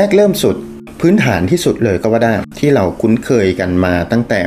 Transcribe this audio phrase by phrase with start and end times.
[0.00, 0.56] แรกเริ่มสุด
[1.00, 4.40] พื้นฐานที่สุดเลยก็ว่าได้ที่เราคุ้นเคยกันมาตั้งแต่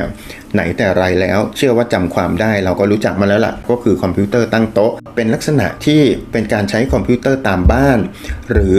[0.54, 6.00] ไหนแต่ไรแล้ว เชื่อว่าจำความได้เราก็รู้จักมาแล้วล่ะ ก็คือคอมพิวเตอร์ตั้งโต๊ะ เป็นลักษณะที่
[6.32, 7.98] เป็นการใช้คอมพิวเตอร์ตามบ้าน
[8.52, 8.78] หรือ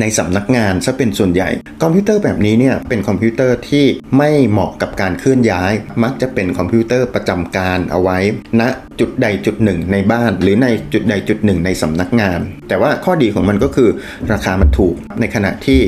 [0.00, 1.48] ในสำนักงานซะเป็นส่วนใหญ่
[1.82, 3.84] คอมพิวเตอร์แบบนี้เนี่ยเป็นคอมพิวเตอร์ที่
[4.18, 5.72] ไม่เหมาะกับการเคลื่อนย้าย
[6.02, 8.18] มักจะเป็นคอมพิวเตอร์ประจำการเอาไว้
[8.60, 8.68] ณนะ
[9.00, 13.90] จุดใดจุดหนึ่งในบ้าน หรือในจุดใดจุดหนึ่งในสำนักงาน แต่ว่าข้อดีของมันก็คือ
[14.32, 15.80] ราคามันถูกในขณะที่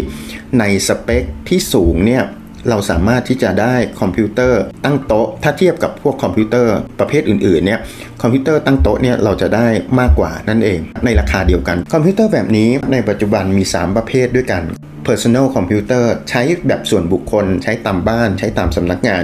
[0.59, 2.23] ในสเปคที่สูงเนี่ย
[2.69, 7.81] เราสามารถที่จะได้คอมพิวเตอร์ตั้งโต๊ะ ถ้าเทียบกับพวกคอมพิวเตอร์ประเภทอื่นๆเนี่ย
[8.23, 9.67] คอมพิวเตอร์ตั้งโต๊ะเนี่ยเราจะได้
[10.01, 14.63] มากกว่านั่นเอง ในราคาเดียวกัน คอมพิวเตอร์แบบนี้ในปัจจุบันมี 3 ประเภทด้วยกัน
[15.07, 19.23] Personal Computer ใช้แบบส่วนบุคคล ใช้ตามบ้าน ใช้ตามสำนักงาน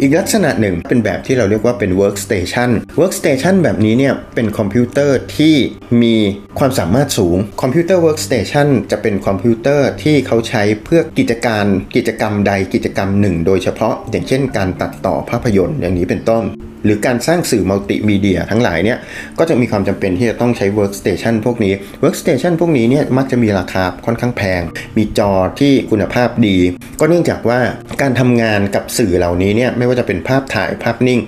[0.00, 2.70] อีกลักษณะหนึ่งเป็นแบบที่เราเรียกว่าเป็น workstation
[3.00, 5.54] workstation แบบนี้เนี่ยเป็นคอมพิวเตอร์ที่
[6.02, 6.16] มี
[6.58, 11.64] ความสามารถสูงคอมพิวเตอร์ workstation จะเป็นคอมพิวเตอร์ที่เขาใช้เพื่อกิจการ
[11.96, 16.44] กิจกรรมใดกิจกรรมหนึ่ง โดยเฉพาะ อย่างเช่นการตัดต่อภาพยนตร์อย่างนี้เป็นต้น
[16.84, 18.98] หรือการสร้างสื่อมัลติมีเดียทั้งหลายเนี่ย
[19.38, 24.62] ก็จะมีความจำเป็นที่จะต้องใช้ workstation พวกนี้ workstation พวกนี้เนี่ยมักจะมีราคาค่อนข้างแพง
[24.96, 26.56] มีจอที่คุณภาพดี
[27.00, 27.60] ก็เนื่องจากว่า
[28.02, 31.20] การทำงานกับสื่อเหล่านี้เนี่ยไม่ว่าจะเป็นภาพถ่ายภาพนิ่ง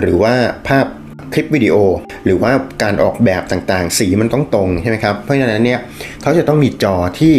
[0.00, 0.34] หรือว่า
[0.68, 0.86] ภาพ
[1.32, 1.76] คลิปวิดีโอ
[2.24, 5.80] หรือว่าการออกแบบต่างๆ สีมันต้องตรงใช่ไหมครับเพราะฉะนั้นเนี่ย
[6.22, 7.34] เขาจะต้องมีจอที่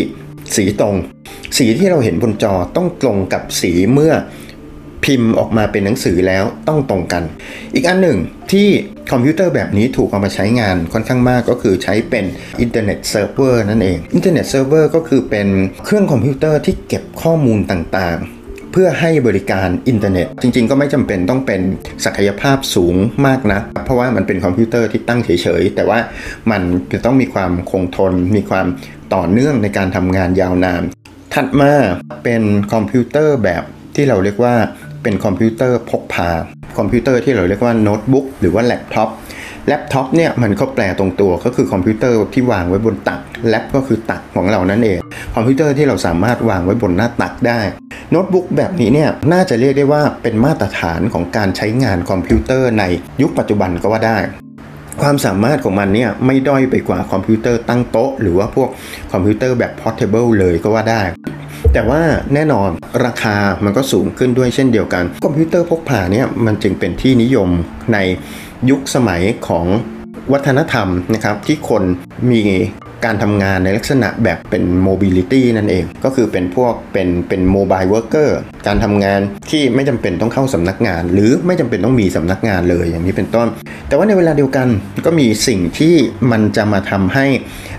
[0.55, 0.95] สีตรง
[1.57, 4.13] สีที่เราเห็นบนจอต้องตรงกับสีเมื่อ
[5.05, 7.23] พิมพ์ออกมาเป็นหนังสือแล้วต้องตรงกัน
[7.75, 8.17] อีกอันหนึ่ง
[8.51, 8.67] ที่
[9.11, 12.25] คอมพิวเตอร์แบบนี้ถูกเอามาใช้งานค่อนข้างมากก็คือใช้เป็น
[12.61, 15.47] อินเทอร์เน็ตเซิร์ฟเวอร์นั่นเองอินเทอร์เน็ตเซิร์ฟเวอร์ก็คือเป็น
[15.85, 21.61] เครื่องคอมพิวเตอร์ที่เก็บข้อมูลต่างๆเพื่อให้บริการอินเทอร์เน็ต จริง ๆ ก็ไม่จำเป็นต้องเป็น
[22.05, 22.95] ศักยภาพสูง
[23.27, 25.29] มากนะ เพราะว่ามันเป็นคอมพิวเตอร์ที่ตั้งเฉ
[25.61, 25.99] ยๆ แต่ว่า
[26.51, 26.61] มัน
[26.93, 28.67] จะต้องมีความคงทน มีความ
[29.15, 30.83] ต่อเนื่องในการทำงานยาวนาน
[31.33, 31.73] ถัดมา
[32.23, 32.43] เป็น
[32.73, 33.63] คอมพิวเตอร์แบบ
[33.95, 34.55] ที่เราเรียกว่า
[35.03, 36.29] เป็นคอมพิวเตอร์พกพา
[36.77, 39.09] คอมพิวเตอร์ที่เราเรียกว่าโน้ตบุ๊กหรือว่าแล็ปท็อป
[39.67, 44.99] แล็ปท็อปเนี่ยมันก็แปลตรงตัวก็คือคอมพิวเตอร์ที่วางไว้บนตักlap ก็คือตักของเรานั่นเอง
[45.35, 47.59] คอมพิวเตอร์ที่เราสามารถวางไว้บนหน้าตักได้
[48.11, 52.83] โน้ตบุ๊กแบบนี้เนี่ยน่าจะเรียกได้ว่าเป็นมาตรฐานของการใช้งานคอมพิวเตอร์ใน
[53.21, 54.17] ยุคปัจจุบันก็ว่าได้
[55.01, 58.69] ความสามารถของมันเนี่ยไม่ด้อยไปกว่าคอมพิวเตอร์ตั้งโต๊ะ หรือว่าพวก
[59.11, 61.01] คอมพิวเตอร์แบบ portable เลยก็ว่าได้
[61.73, 62.01] แต่ว่า
[62.33, 62.69] แน่นอน
[63.05, 67.49] ราคามันก็สูงขึ้นด้วยเช่นเดียวกัน คอมพิวเตอร์พกพาเนี่ยมันจึงเป็นที่นิยม
[67.93, 67.97] ใน
[68.69, 69.65] ยุคสมัยของ
[70.33, 71.83] วัฒนธรรมนะครับที่คน
[72.31, 72.43] มี
[73.05, 79.19] การทำงานในลักษณะแบบเป็น mobility นั่นเอง ก็คือเป็นพวกเป็นเป็น mobile worker การทำงาน
[79.49, 83.47] ที่ไม่จำเป็นต้องเข้าสำนักงาน หรือไม่จำเป็นต้องมีสำนักงานเลยอย่างนี้เป็นต้น
[83.87, 84.67] แต่ว่าในเวลาเดียวกัน
[85.05, 85.95] ก็มีสิ่งที่
[86.31, 87.25] มันจะมาทำให้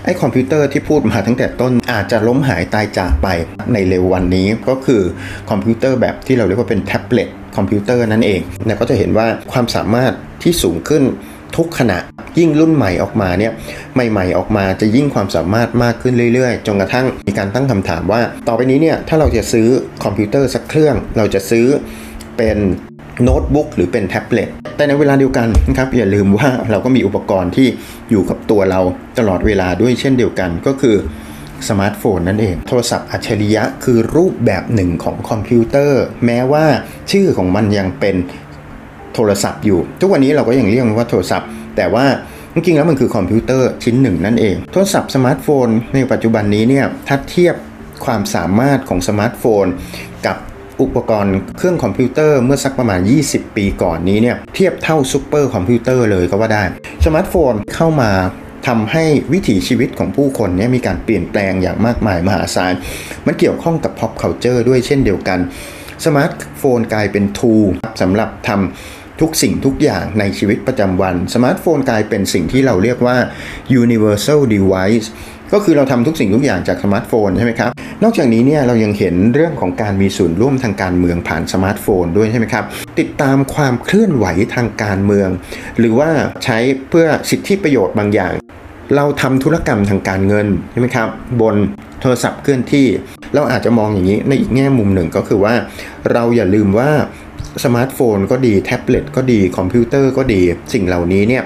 [0.04, 3.28] ไอ้คอมพิวเตอร์ที่พูดมาตั้งแต่ต้นอาจจะล้มหายตายจากไป
[3.72, 5.02] ในเร็ววันนี้ก็คือ
[5.50, 10.12] คอมพิวเตอร์แบบที่เราเรียกว่าเป็นแท็บเล็ตคอมพิวเตอร์นั่นเองเนี่ยก็จะเห็นว่าความสามารถ
[10.42, 11.02] ที่สูงขึ้น
[11.56, 11.98] ทุกขณะ
[12.38, 13.52] ยิ่งรุ่นใหม่ออกมาเนี่ย
[13.94, 19.68] ใหม่ๆออกมาจะยิ่งความสามารถมากขึ้นเรื่อยๆ จนกระทั่งมีการตั้งคำถามว่า ต่อไปนี้เนี่ยถ้าเราจะซื้อ
[20.04, 21.66] คอมพิวเตอร์สักเครื่อง เราจะซื้อ
[22.36, 22.58] เป็น
[23.22, 27.68] โน้ตบุ๊กหรือเป็นแท็บเล็ตแต่ในเวลาเดียวกันนะครับอย่าลืมว่าเราก็มีอุปกรณ์ที่
[28.10, 28.80] อยู่กับตัวเรา
[29.18, 30.96] ตลอดเวลาด้วยเช่นเดียวกันก็คือ
[31.68, 36.64] สมาร์ทโฟนนั่นเอง โทรศัพท์อัจฉริยะคือรูปแบบหนึ่งของคอมพิวเตอร์ แม้ว่า
[37.10, 38.16] ชื่อของมันยังเป็น
[39.14, 42.06] โทรศัพท์อยู่ ทุกวันนี้เราก็ยังเรียกว่าโทรศัพท์ แต่ว่า
[42.54, 47.54] จริงๆแล้วมันคือคอมพิวเตอร์ชิ้นหนึ่งนั่นเอง โทรศัพท์สมาร์ทโฟน ในปัจจุบันนี้เนี่ยถ้าเทียบ
[48.04, 49.66] ความสามารถของสมาร์ทโฟน
[50.26, 50.36] กับ
[50.82, 56.64] อุปกรณ์เครื่องคอมพิวเตอร์เมื่อสักประมาณ 20 ปีก่อนนี้เนี่ยเทียบเท่าซูเปอร์คอมพิวเตอร์เลยก็ว่าได้
[57.04, 58.10] สมาร์ทโฟนเข้ามา
[58.68, 62.72] ทำให้วิถีชีวิตของผู้คนเนี่ยมีการเปลี่ยนแปลงอย่างมากมายมหาศาล
[63.26, 65.38] มันเกี่ยวข้องกับ pop culture ด้วยเช่นเดียวกัน
[66.04, 67.54] สมาร์ทโฟนกลายเป็น tool
[68.00, 73.16] สำหรับทำ ทุกสิ่งทุกอย่างในชีวิตประจำวัน สมาร์ทโฟนกลายเป็นสิ่งที่เราเรียกว่า
[73.82, 75.06] universal device
[75.52, 77.70] ก็คือเราทำทุกสิ่งทุกอย่างจากสมาร์ทโฟนใช่ไหมครับ
[78.02, 82.64] นอกจากนี้เนี่ยเรายังเห็นเรื่องของการมีส่วนร่วมทางการเมืองผ่านสมาร์ทโฟนด้วยใช่ไหมครับ
[82.98, 85.28] ติดตามความเคลื่อนไหวทางการเมือง
[85.78, 86.10] หรือว่า
[86.44, 86.58] ใช้
[86.90, 88.32] เพื่อสิทธิประโยชน์บางอย่าง
[88.96, 91.08] เราทำธุรกรรมทางการเงินใช่ไหมครับ
[91.40, 91.56] บน
[92.00, 92.86] โทรศัพท์เคลื่อนที่
[93.34, 95.54] เราอาจจะมองอย่างนี้ในอีกแง่มุมหนึ่งก็คือว่า
[96.12, 96.90] เราอย่าลืมว่า
[97.64, 100.40] สมาร์ทโฟนก็ดีแท็บเล็ตก็ดีคอมพิวเตอร์ก็ดี
[100.72, 101.42] สิ่งเหล่านี้เนี่ย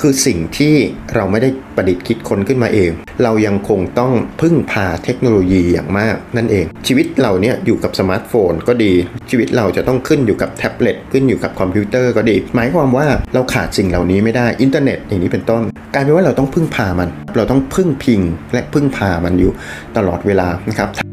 [0.00, 0.74] คือสิ่งที่
[1.14, 2.90] เราไม่ได้ประดิษฐ์คิดค้นขึ้นมาเอง
[3.22, 8.92] เรายังคงต้องพึ่งพาเทคโนโลยีอย่างมากนั่นเอง ชีวิตเราเนี่ยอยู่กับสมาร์ทโฟนก็ดี
[9.30, 15.62] ชีวิตเราจะต้องขึ้นอยู่กับแท็บเล็ตขึ้นอยู่กับคอมพิวเตอร์ก็ดี หมายความว่าเราขาดสิ่งเหล่านี้ไม่ได้อินเทอร์เน็ตอย่างนี้เป็นต้น
[15.94, 18.20] กลายเป็นว่าเราต้องพึ่งพามัน เราต้องพึ่งพิง
[18.52, 19.52] และพึ่งพามันอยู่
[19.96, 21.07] ตลอดเวลานะครับ